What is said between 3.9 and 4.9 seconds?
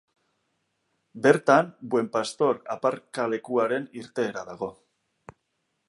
irteera dago.